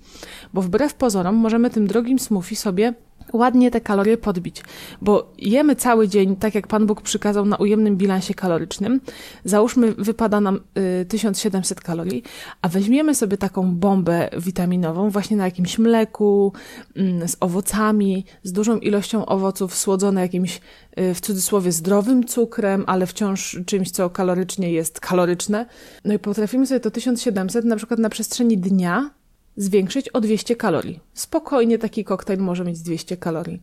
bo 0.53 0.62
wbrew 0.62 0.93
pozorom 0.93 1.36
możemy 1.36 1.69
tym 1.69 1.88
drogim 1.88 2.19
smoothie 2.19 2.55
sobie 2.55 2.93
ładnie 3.33 3.71
te 3.71 3.81
kalorie 3.81 4.17
podbić, 4.17 4.63
bo 5.01 5.33
jemy 5.38 5.75
cały 5.75 6.07
dzień, 6.07 6.36
tak 6.36 6.55
jak 6.55 6.67
Pan 6.67 6.86
Bóg 6.86 7.01
przykazał 7.01 7.45
na 7.45 7.57
ujemnym 7.57 7.98
bilansie 7.98 8.33
kalorycznym, 8.33 9.01
załóżmy 9.45 9.93
wypada 9.93 10.41
nam 10.41 10.59
y, 11.01 11.05
1700 11.05 11.81
kalorii, 11.81 12.24
a 12.62 12.69
weźmiemy 12.69 13.15
sobie 13.15 13.38
taką 13.38 13.75
bombę 13.75 14.29
witaminową 14.38 15.09
właśnie 15.09 15.38
na 15.38 15.45
jakimś 15.45 15.77
mleku, 15.77 16.53
y, 16.98 17.27
z 17.27 17.38
owocami, 17.39 18.25
z 18.43 18.51
dużą 18.51 18.77
ilością 18.77 19.25
owoców, 19.25 19.75
słodzone 19.75 20.21
jakimś 20.21 20.62
y, 21.00 21.13
w 21.13 21.21
cudzysłowie 21.21 21.71
zdrowym 21.71 22.25
cukrem, 22.25 22.83
ale 22.88 23.07
wciąż 23.07 23.59
czymś, 23.65 23.91
co 23.91 24.09
kalorycznie 24.09 24.71
jest 24.71 25.00
kaloryczne. 25.00 25.65
No 26.05 26.13
i 26.13 26.19
potrafimy 26.19 26.67
sobie 26.67 26.79
to 26.79 26.91
1700 26.91 27.65
na 27.65 27.75
przykład 27.75 28.00
na 28.00 28.09
przestrzeni 28.09 28.57
dnia 28.57 29.18
zwiększyć 29.60 30.10
o 30.10 30.22
200 30.22 30.56
kalorii. 30.56 31.00
Spokojnie 31.13 31.78
taki 31.78 32.04
koktajl 32.04 32.39
może 32.42 32.66
mieć 32.66 32.80
200 32.82 33.18
kalorii. 33.18 33.62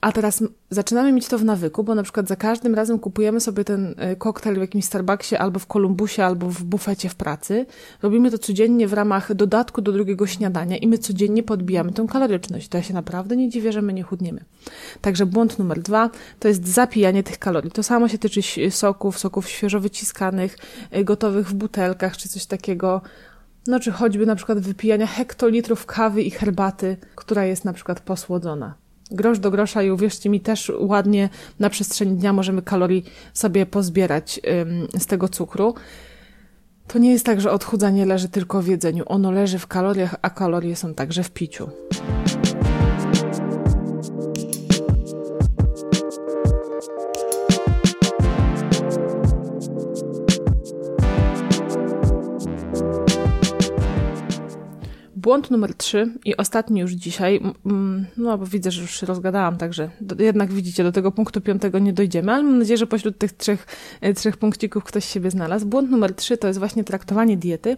A 0.00 0.12
teraz 0.12 0.44
zaczynamy 0.70 1.12
mieć 1.12 1.28
to 1.28 1.38
w 1.38 1.44
nawyku, 1.44 1.84
bo 1.84 1.94
na 1.94 2.02
przykład 2.02 2.28
za 2.28 2.36
każdym 2.36 2.74
razem 2.74 2.98
kupujemy 2.98 3.40
sobie 3.40 3.64
ten 3.64 3.94
y, 4.12 4.16
koktajl 4.16 4.56
w 4.56 4.60
jakimś 4.60 4.84
Starbucksie 4.84 5.36
albo 5.36 5.58
w 5.58 5.66
Kolumbusie, 5.66 6.24
albo 6.24 6.50
w 6.50 6.64
bufecie 6.64 7.08
w 7.08 7.14
pracy. 7.14 7.66
Robimy 8.02 8.30
to 8.30 8.38
codziennie 8.38 8.88
w 8.88 8.92
ramach 8.92 9.34
dodatku 9.34 9.82
do 9.82 9.92
drugiego 9.92 10.26
śniadania 10.26 10.76
i 10.76 10.86
my 10.88 10.98
codziennie 10.98 11.42
podbijamy 11.42 11.92
tę 11.92 12.06
kaloryczność. 12.12 12.68
To 12.68 12.76
ja 12.76 12.82
się 12.82 12.94
naprawdę 12.94 13.36
nie 13.36 13.48
dziwię, 13.48 13.72
że 13.72 13.82
my 13.82 13.92
nie 13.92 14.02
chudniemy. 14.02 14.44
Także 15.00 15.26
błąd 15.26 15.58
numer 15.58 15.82
dwa 15.82 16.10
to 16.38 16.48
jest 16.48 16.68
zapijanie 16.68 17.22
tych 17.22 17.38
kalorii. 17.38 17.70
To 17.70 17.82
samo 17.82 18.08
się 18.08 18.18
tyczy 18.18 18.70
soków, 18.70 19.18
soków 19.18 19.48
świeżo 19.48 19.80
wyciskanych, 19.80 20.58
y, 20.96 21.04
gotowych 21.04 21.48
w 21.48 21.54
butelkach 21.54 22.16
czy 22.16 22.28
coś 22.28 22.46
takiego. 22.46 23.00
No 23.66 23.80
czy 23.80 23.92
choćby 23.92 24.26
na 24.26 24.36
przykład 24.36 24.58
wypijania 24.58 25.06
hektolitrów 25.06 25.86
kawy 25.86 26.22
i 26.22 26.30
herbaty, 26.30 26.96
która 27.14 27.44
jest 27.44 27.64
na 27.64 27.72
przykład 27.72 28.00
posłodzona. 28.00 28.74
Grosz 29.10 29.38
do 29.38 29.50
grosza 29.50 29.82
i 29.82 29.90
uwierzcie 29.90 30.30
mi, 30.30 30.40
też 30.40 30.72
ładnie 30.78 31.28
na 31.58 31.70
przestrzeni 31.70 32.16
dnia 32.16 32.32
możemy 32.32 32.62
kalorii 32.62 33.04
sobie 33.34 33.66
pozbierać 33.66 34.40
ym, 34.62 34.88
z 34.98 35.06
tego 35.06 35.28
cukru. 35.28 35.74
To 36.86 36.98
nie 36.98 37.12
jest 37.12 37.26
tak, 37.26 37.40
że 37.40 37.50
odchudzanie 37.50 38.06
leży 38.06 38.28
tylko 38.28 38.62
w 38.62 38.66
jedzeniu. 38.66 39.04
Ono 39.06 39.30
leży 39.30 39.58
w 39.58 39.66
kaloriach, 39.66 40.14
a 40.22 40.30
kalorie 40.30 40.76
są 40.76 40.94
także 40.94 41.22
w 41.22 41.30
piciu. 41.30 41.70
Błąd 55.28 55.50
numer 55.50 55.74
trzy 55.74 56.12
i 56.24 56.36
ostatni 56.36 56.80
już 56.80 56.92
dzisiaj, 56.92 57.40
no 58.16 58.38
bo 58.38 58.46
widzę, 58.46 58.70
że 58.70 58.82
już 58.82 59.00
się 59.00 59.06
rozgadałam, 59.06 59.56
także 59.56 59.90
do, 60.00 60.22
jednak 60.22 60.52
widzicie, 60.52 60.82
do 60.82 60.92
tego 60.92 61.12
punktu 61.12 61.40
piątego 61.40 61.78
nie 61.78 61.92
dojdziemy, 61.92 62.32
ale 62.32 62.42
mam 62.42 62.58
nadzieję, 62.58 62.76
że 62.76 62.86
pośród 62.86 63.18
tych 63.18 63.32
trzech, 63.32 63.66
e, 64.00 64.14
trzech 64.14 64.36
punkcików 64.36 64.84
ktoś 64.84 65.04
siebie 65.04 65.30
znalazł. 65.30 65.66
Błąd 65.66 65.90
numer 65.90 66.14
trzy 66.14 66.36
to 66.36 66.46
jest 66.46 66.58
właśnie 66.58 66.84
traktowanie 66.84 67.36
diety 67.36 67.76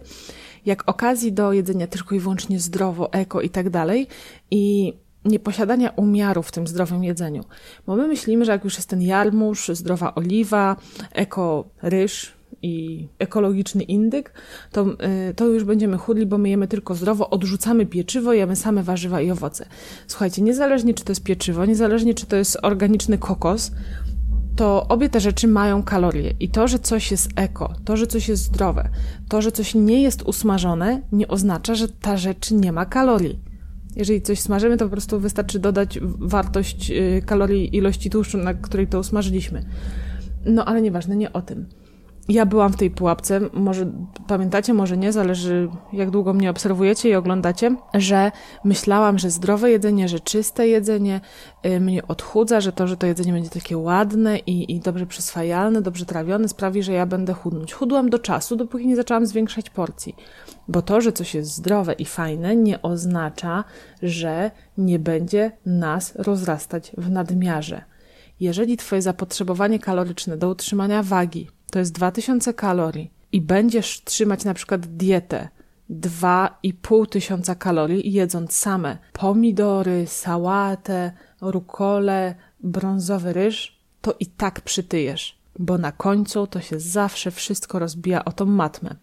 jak 0.65 0.89
okazji 0.89 1.33
do 1.33 1.53
jedzenia 1.53 1.87
tylko 1.87 2.15
i 2.15 2.19
wyłącznie 2.19 2.59
zdrowo, 2.59 3.13
eko 3.13 3.41
i 3.41 3.49
tak 3.49 3.69
dalej 3.69 4.07
i 4.51 4.93
nieposiadania 5.25 5.89
umiaru 5.89 6.43
w 6.43 6.51
tym 6.51 6.67
zdrowym 6.67 7.03
jedzeniu. 7.03 7.43
Bo 7.87 7.95
my 7.95 8.07
myślimy, 8.07 8.45
że 8.45 8.51
jak 8.51 8.63
już 8.63 8.75
jest 8.75 8.89
ten 8.89 9.01
jarmuż, 9.01 9.71
zdrowa 9.73 10.15
oliwa, 10.15 10.75
eko 11.11 11.69
ryż, 11.81 12.33
i 12.61 13.07
ekologiczny 13.19 13.83
indyk, 13.83 14.33
to, 14.71 14.85
y, 15.29 15.33
to 15.33 15.47
już 15.47 15.63
będziemy 15.63 15.97
chudli, 15.97 16.25
bo 16.25 16.37
my 16.37 16.49
jemy 16.49 16.67
tylko 16.67 16.95
zdrowo, 16.95 17.29
odrzucamy 17.29 17.85
pieczywo, 17.85 18.33
jemy 18.33 18.55
same 18.55 18.83
warzywa 18.83 19.21
i 19.21 19.31
owoce. 19.31 19.65
Słuchajcie, 20.07 20.41
niezależnie 20.41 20.93
czy 20.93 21.03
to 21.03 21.11
jest 21.11 21.23
pieczywo, 21.23 21.65
niezależnie 21.65 22.13
czy 22.13 22.25
to 22.25 22.35
jest 22.35 22.57
organiczny 22.61 23.17
kokos, 23.17 23.71
to 24.55 24.87
obie 24.87 25.09
te 25.09 25.19
rzeczy 25.19 25.47
mają 25.47 25.83
kalorie. 25.83 26.33
I 26.39 26.49
to, 26.49 26.67
że 26.67 26.79
coś 26.79 27.11
jest 27.11 27.29
eko, 27.35 27.73
to, 27.85 27.97
że 27.97 28.07
coś 28.07 28.29
jest 28.29 28.43
zdrowe, 28.43 28.89
to, 29.29 29.41
że 29.41 29.51
coś 29.51 29.75
nie 29.75 30.01
jest 30.01 30.21
usmażone, 30.21 31.01
nie 31.11 31.27
oznacza, 31.27 31.75
że 31.75 31.87
ta 31.87 32.17
rzecz 32.17 32.51
nie 32.51 32.71
ma 32.71 32.85
kalorii. 32.85 33.39
Jeżeli 33.95 34.21
coś 34.21 34.39
smażymy, 34.39 34.77
to 34.77 34.85
po 34.85 34.91
prostu 34.91 35.19
wystarczy 35.19 35.59
dodać 35.59 35.99
wartość 36.01 36.91
y, 36.91 37.21
kalorii 37.25 37.75
ilości 37.75 38.09
tłuszczu, 38.09 38.37
na 38.37 38.53
której 38.53 38.87
to 38.87 38.99
usmażyliśmy. 38.99 39.65
No 40.45 40.65
ale 40.65 40.81
nieważne, 40.81 41.15
nie 41.15 41.33
o 41.33 41.41
tym 41.41 41.65
ja 42.29 42.45
byłam 42.45 42.73
w 42.73 42.77
tej 42.77 42.91
pułapce, 42.91 43.39
może 43.53 43.91
pamiętacie, 44.27 44.73
może 44.73 44.97
nie, 44.97 45.11
zależy 45.11 45.69
jak 45.93 46.09
długo 46.09 46.33
mnie 46.33 46.49
obserwujecie 46.49 47.09
i 47.09 47.15
oglądacie, 47.15 47.75
że 47.93 48.31
myślałam, 48.63 49.19
że 49.19 49.29
zdrowe 49.29 49.71
jedzenie, 49.71 50.09
że 50.09 50.19
czyste 50.19 50.67
jedzenie 50.67 51.21
y, 51.65 51.79
mnie 51.79 52.07
odchudza, 52.07 52.61
że 52.61 52.71
to, 52.71 52.87
że 52.87 52.97
to 52.97 53.07
jedzenie 53.07 53.33
będzie 53.33 53.49
takie 53.49 53.77
ładne 53.77 54.37
i, 54.37 54.75
i 54.75 54.79
dobrze 54.79 55.05
przyswajalne, 55.05 55.81
dobrze 55.81 56.05
trawione 56.05 56.47
sprawi, 56.47 56.83
że 56.83 56.93
ja 56.93 57.05
będę 57.05 57.33
chudnąć. 57.33 57.73
Chudłam 57.73 58.09
do 58.09 58.19
czasu, 58.19 58.55
dopóki 58.55 58.87
nie 58.87 58.95
zaczęłam 58.95 59.25
zwiększać 59.25 59.69
porcji. 59.69 60.15
Bo 60.67 60.81
to, 60.81 61.01
że 61.01 61.11
coś 61.11 61.35
jest 61.35 61.55
zdrowe 61.55 61.93
i 61.93 62.05
fajne, 62.05 62.55
nie 62.55 62.81
oznacza, 62.81 63.63
że 64.03 64.51
nie 64.77 64.99
będzie 64.99 65.51
nas 65.65 66.15
rozrastać 66.15 66.91
w 66.97 67.09
nadmiarze. 67.09 67.81
Jeżeli 68.39 68.77
Twoje 68.77 69.01
zapotrzebowanie 69.01 69.79
kaloryczne 69.79 70.37
do 70.37 70.49
utrzymania 70.49 71.03
wagi 71.03 71.47
to 71.71 71.79
jest 71.79 71.91
2000 71.91 72.53
kalorii 72.53 73.11
i 73.31 73.41
będziesz 73.41 74.03
trzymać 74.03 74.43
na 74.43 74.53
przykład 74.53 74.85
dietę 74.85 75.49
2,5 75.91 77.09
tysiąca 77.09 77.55
kalorii 77.55 78.13
jedząc 78.13 78.53
same 78.53 78.97
pomidory, 79.13 80.07
sałatę, 80.07 81.11
rukole, 81.41 82.35
brązowy 82.63 83.33
ryż, 83.33 83.81
to 84.01 84.15
i 84.19 84.25
tak 84.25 84.61
przytyjesz, 84.61 85.37
bo 85.59 85.77
na 85.77 85.91
końcu 85.91 86.47
to 86.47 86.61
się 86.61 86.79
zawsze 86.79 87.31
wszystko 87.31 87.79
rozbija 87.79 88.25
o 88.25 88.31
tą 88.31 88.45
matmę. 88.45 88.95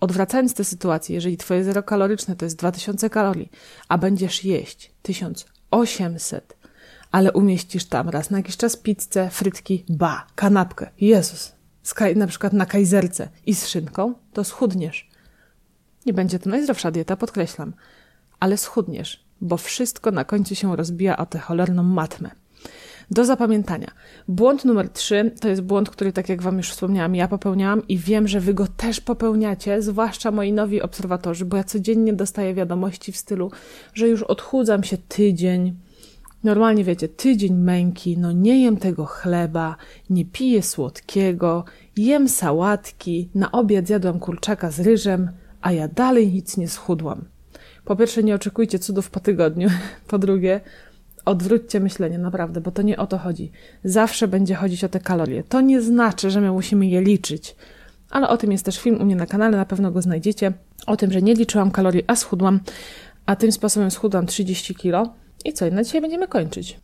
Odwracając 0.00 0.54
tę 0.54 0.64
sytuację, 0.64 1.14
jeżeli 1.14 1.36
twoje 1.36 1.64
zero 1.64 1.82
kaloryczne 1.82 2.36
to 2.36 2.44
jest 2.44 2.58
2000 2.58 3.10
kalorii, 3.10 3.50
a 3.88 3.98
będziesz 3.98 4.44
jeść 4.44 4.92
1800, 5.02 6.56
ale 7.12 7.32
umieścisz 7.32 7.84
tam 7.84 8.08
raz 8.08 8.30
na 8.30 8.38
jakiś 8.38 8.56
czas 8.56 8.76
pizzę, 8.76 9.30
frytki, 9.30 9.84
ba, 9.88 10.26
kanapkę. 10.34 10.90
Jezus, 11.00 11.55
na 12.16 12.26
przykład 12.26 12.52
na 12.52 12.66
kajzerce 12.66 13.28
i 13.46 13.54
z 13.54 13.66
szynką, 13.66 14.14
to 14.32 14.44
schudniesz. 14.44 15.10
Nie 16.06 16.12
będzie 16.12 16.38
to 16.38 16.50
najzdrowsza 16.50 16.90
dieta, 16.90 17.16
podkreślam, 17.16 17.72
ale 18.40 18.56
schudniesz, 18.56 19.24
bo 19.40 19.56
wszystko 19.56 20.10
na 20.10 20.24
końcu 20.24 20.54
się 20.54 20.76
rozbija 20.76 21.16
o 21.16 21.26
tę 21.26 21.38
cholerną 21.38 21.82
matmę. 21.82 22.30
Do 23.10 23.24
zapamiętania. 23.24 23.90
Błąd 24.28 24.64
numer 24.64 24.88
trzy 24.88 25.34
to 25.40 25.48
jest 25.48 25.62
błąd, 25.62 25.90
który, 25.90 26.12
tak 26.12 26.28
jak 26.28 26.42
Wam 26.42 26.56
już 26.56 26.70
wspomniałam, 26.70 27.14
ja 27.14 27.28
popełniałam 27.28 27.88
i 27.88 27.98
wiem, 27.98 28.28
że 28.28 28.40
Wy 28.40 28.54
go 28.54 28.66
też 28.66 29.00
popełniacie, 29.00 29.82
zwłaszcza 29.82 30.30
moi 30.30 30.52
nowi 30.52 30.82
obserwatorzy, 30.82 31.44
bo 31.44 31.56
ja 31.56 31.64
codziennie 31.64 32.12
dostaję 32.12 32.54
wiadomości 32.54 33.12
w 33.12 33.16
stylu, 33.16 33.50
że 33.94 34.08
już 34.08 34.22
odchudzam 34.22 34.84
się 34.84 34.98
tydzień, 34.98 35.76
Normalnie 36.46 36.84
wiecie, 36.84 37.08
tydzień 37.08 37.54
męki, 37.54 38.18
no 38.18 38.32
nie 38.32 38.62
jem 38.62 38.76
tego 38.76 39.04
chleba, 39.04 39.76
nie 40.10 40.24
piję 40.24 40.62
słodkiego, 40.62 41.64
jem 41.96 42.28
sałatki, 42.28 43.28
na 43.34 43.52
obiad 43.52 43.86
zjadłam 43.86 44.18
kurczaka 44.18 44.70
z 44.70 44.80
ryżem, 44.80 45.30
a 45.62 45.72
ja 45.72 45.88
dalej 45.88 46.32
nic 46.32 46.56
nie 46.56 46.68
schudłam. 46.68 47.24
Po 47.84 47.96
pierwsze, 47.96 48.22
nie 48.22 48.34
oczekujcie 48.34 48.78
cudów 48.78 49.10
po 49.10 49.20
tygodniu. 49.20 49.68
Po 50.10 50.18
drugie, 50.18 50.60
odwróćcie 51.24 51.80
myślenie, 51.80 52.18
naprawdę, 52.18 52.60
bo 52.60 52.70
to 52.70 52.82
nie 52.82 52.96
o 52.96 53.06
to 53.06 53.18
chodzi. 53.18 53.52
Zawsze 53.84 54.28
będzie 54.28 54.54
chodzić 54.54 54.84
o 54.84 54.88
te 54.88 55.00
kalorie. 55.00 55.44
To 55.44 55.60
nie 55.60 55.82
znaczy, 55.82 56.30
że 56.30 56.40
my 56.40 56.52
musimy 56.52 56.86
je 56.86 57.00
liczyć. 57.00 57.56
ale 58.10 58.28
o 58.28 58.36
tym 58.36 58.52
jest 58.52 58.64
też 58.64 58.78
film 58.78 59.00
u 59.00 59.04
mnie 59.04 59.16
na 59.16 59.26
kanale, 59.26 59.56
na 59.56 59.64
pewno 59.64 59.90
go 59.90 60.02
znajdziecie. 60.02 60.52
O 60.86 60.96
tym, 60.96 61.12
że 61.12 61.22
nie 61.22 61.34
liczyłam 61.34 61.70
kalorii, 61.70 62.04
a 62.06 62.16
schudłam, 62.16 62.60
a 63.26 63.36
tym 63.36 63.52
sposobem 63.52 63.90
schudłam 63.90 64.26
30 64.26 64.74
kilo. 64.74 65.14
I 65.46 65.52
co, 65.52 65.70
na 65.70 65.82
dzisiaj 65.82 66.00
będziemy 66.00 66.28
kończyć. 66.28 66.80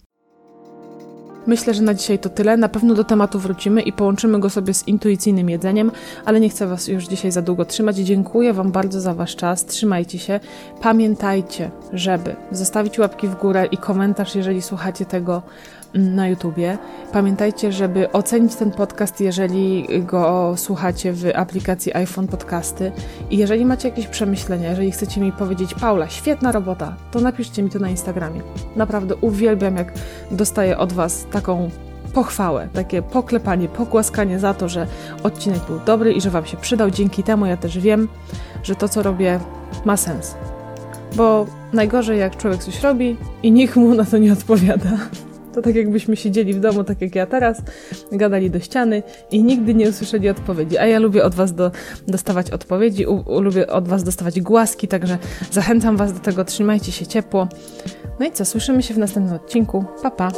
Myślę, 1.47 1.75
że 1.75 1.83
na 1.83 1.95
dzisiaj 1.95 2.19
to 2.19 2.29
tyle. 2.29 2.57
Na 2.57 2.69
pewno 2.69 2.95
do 2.95 3.05
tematu 3.05 3.39
wrócimy 3.39 3.83
i 3.83 3.93
połączymy 3.93 4.41
go 4.41 4.51
sobie 4.51 4.75
z 4.75 4.89
intuicyjnym 4.89 5.51
jedzeniem, 5.51 5.93
ale 6.25 6.41
nie 6.41 6.49
chcę 6.49 6.67
Was 6.67 6.89
już 6.89 7.05
dzisiaj 7.05 7.31
za 7.31 7.43
długo 7.43 7.65
trzymać. 7.65 7.97
Dziękuję 7.97 8.53
Wam 8.53 8.73
bardzo 8.73 9.01
za 9.01 9.15
Wasz 9.15 9.37
czas. 9.37 9.67
Trzymajcie 9.67 10.19
się. 10.19 10.41
Pamiętajcie, 10.83 11.71
żeby 11.93 12.37
zostawić 12.53 12.99
łapki 12.99 13.29
w 13.29 13.35
górę 13.35 13.67
i 13.67 13.77
komentarz, 13.77 14.35
jeżeli 14.35 14.63
słuchacie 14.63 15.05
tego 15.07 15.43
na 15.95 16.29
YouTubie. 16.29 16.79
Pamiętajcie, 17.13 17.73
żeby 17.73 18.13
ocenić 18.13 18.55
ten 18.55 18.71
podcast, 18.71 19.21
jeżeli 19.21 19.87
go 20.01 20.55
słuchacie 20.57 21.13
w 21.13 21.25
aplikacji 21.35 21.97
iPhone 21.97 22.29
Podcasty. 22.29 22.93
I 23.31 23.37
jeżeli 23.37 23.65
macie 23.65 23.89
jakieś 23.89 24.07
przemyślenia, 24.07 24.71
jeżeli 24.71 24.91
chcecie 24.91 25.21
mi 25.21 25.33
powiedzieć, 25.33 25.75
Paula, 25.75 26.09
świetna 26.09 26.53
robota, 26.53 26.97
to 27.11 27.21
napiszcie 27.21 27.63
mi 27.63 27.71
to 27.71 27.79
na 27.79 27.89
Instagramie. 27.89 28.41
Naprawdę 28.77 29.17
uwielbiam, 29.17 29.77
jak 29.77 29.93
dostaję 30.31 30.79
od 30.79 30.93
Was 30.93 31.27
taką 31.33 31.71
pochwałę, 32.15 32.69
takie 32.73 33.03
poklepanie, 33.03 33.69
pogłaskanie 33.69 34.39
za 34.39 34.55
to, 34.55 34.69
że 34.69 34.87
odcinek 35.23 35.61
był 35.67 35.79
dobry 35.87 36.13
i 36.13 36.21
że 36.21 36.31
Wam 36.31 36.47
się 36.47 36.57
przydał. 36.57 36.91
Dzięki 36.91 37.23
temu 37.23 37.47
ja 37.47 37.57
też 37.57 37.79
wiem, 37.79 38.09
że 38.63 38.75
to, 38.75 38.89
co 38.89 39.03
robię, 39.03 39.41
ma 39.85 39.97
sens. 39.97 40.35
Bo 41.17 41.47
najgorzej, 41.73 42.19
jak 42.19 42.37
człowiek 42.37 42.65
coś 42.65 42.83
robi 42.83 43.17
i 43.43 43.53
nikt 43.53 43.77
mu 43.77 43.95
na 43.95 44.05
to 44.05 44.19
nie 44.19 44.33
odpowiada. 44.33 44.91
To 45.55 45.63
tak 45.63 45.75
jakbyśmy 45.75 46.17
siedzieli 46.17 46.55
w 46.55 46.61
domu, 46.61 46.85
tak 46.85 47.01
jak 47.01 47.15
ja 47.15 47.27
teraz, 47.27 47.63
gadali 48.13 48.51
do 48.51 48.61
ściany 48.61 49.03
i 49.31 49.43
nigdy 49.43 49.75
nie 49.75 49.89
usłyszeli 49.89 50.29
odpowiedzi. 50.29 50.79
A 50.79 50.87
ja 50.87 50.99
lubię 50.99 51.25
od 51.25 51.35
Was 51.35 51.55
do, 51.55 51.71
dostawać 52.09 52.51
odpowiedzi, 52.51 53.07
u, 53.07 53.33
u, 53.35 53.41
lubię 53.41 53.67
od 53.67 53.89
Was 53.89 54.05
dostawać 54.05 54.41
głaski, 54.41 54.89
także 54.89 55.19
zachęcam 55.51 55.97
Was 55.97 56.13
do 56.13 56.19
tego, 56.19 56.45
trzymajcie 56.45 56.93
się 56.93 57.07
ciepło. 57.07 57.49
No 58.21 58.27
i 58.27 58.33
co, 58.33 58.45
słyszymy 58.45 58.83
się 58.83 58.95
w 58.95 58.99
następnym 58.99 59.37
odcinku. 59.37 59.85
Pa, 60.03 60.11
pa! 60.11 60.33